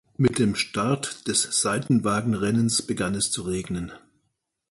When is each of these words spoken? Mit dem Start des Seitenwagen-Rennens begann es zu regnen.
Mit 0.17 0.39
dem 0.39 0.55
Start 0.55 1.27
des 1.27 1.43
Seitenwagen-Rennens 1.61 2.81
begann 2.81 3.13
es 3.13 3.29
zu 3.29 3.43
regnen. 3.43 3.91